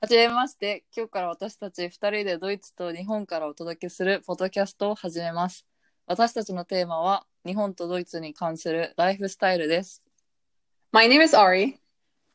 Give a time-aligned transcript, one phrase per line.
[0.00, 5.66] はじめまして、今日から私たち2人でドイツと日本からお届けするポッドキャストを始めます。
[6.06, 10.04] 私たちのテーマは日本とドイツに関するライフスタイルです。
[10.92, 11.78] My name is Ari,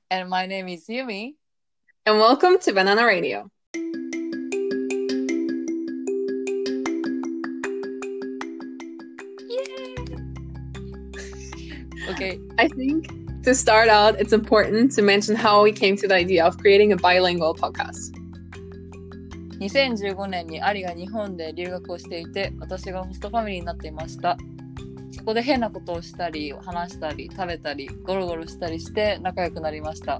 [0.09, 1.35] And my name is Yumi.
[2.05, 3.49] and welcome to Banana Radio.
[12.09, 12.39] Okay.
[12.59, 13.07] I think
[13.43, 16.91] to start out, it's important to mention how we came to the idea of creating
[16.91, 18.11] a bilingual podcast.
[19.59, 24.37] 2015年にアリが日本で留学をしていて私がホストファミリーになっていました
[25.11, 30.19] そこで変なことをしたり話したり食べたりゴロゴロしたりして仲良くなりました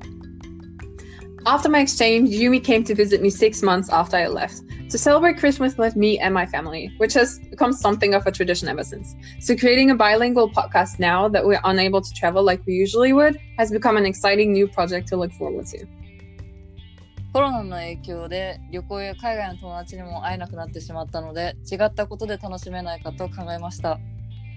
[1.46, 5.38] After my exchange, Yumi came to visit me six months after I left to celebrate
[5.38, 9.14] Christmas with me and my family, which has become something of a tradition ever since.
[9.40, 13.38] So, creating a bilingual podcast now that we're unable to travel like we usually would
[13.58, 15.86] has become an exciting new project to look forward to.
[17.32, 24.00] コロナの影響で旅行や海外の友達にも会えなくなってしまったので違ったことで楽しめないかと考えました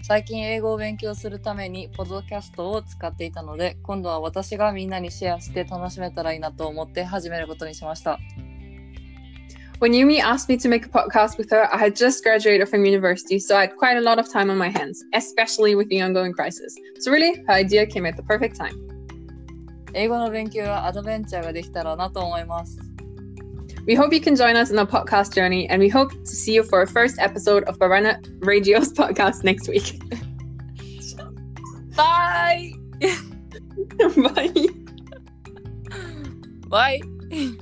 [0.08, 8.20] 最近英語を勉強するためにポッドキャストを使っていたので今度は私がみんなにシェアして楽しめたらいいなと思って始めることにしました
[9.80, 12.84] When Yumi asked me to make a podcast with her, I had just graduated from
[12.86, 16.00] university, so I had quite a lot of time on my hands, especially with the
[16.00, 16.74] ongoing crisis.
[17.00, 18.72] So, really, her idea came at the perfect time.
[19.92, 22.95] 英語の勉強やアドベンチャーができたらなと思います
[23.84, 26.54] We hope you can join us in the podcast journey, and we hope to see
[26.54, 30.00] you for our first episode of Barana Radio's podcast next week.
[31.96, 32.72] Bye.
[36.68, 37.00] Bye.
[37.30, 37.56] Bye.